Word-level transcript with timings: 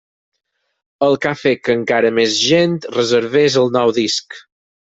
El 1.07 1.17
que 1.25 1.29
ha 1.33 1.37
fet 1.41 1.61
que 1.69 1.75
encara 1.81 2.13
més 2.21 2.39
gent 2.47 2.75
reservés 2.99 3.63
el 3.65 3.73
nou 3.81 3.97
disc. 4.03 4.43